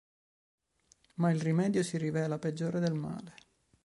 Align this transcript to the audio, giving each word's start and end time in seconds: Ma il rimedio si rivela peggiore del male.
Ma 1.17 1.29
il 1.29 1.39
rimedio 1.39 1.83
si 1.83 1.99
rivela 1.99 2.39
peggiore 2.39 2.79
del 2.79 2.95
male. 2.95 3.35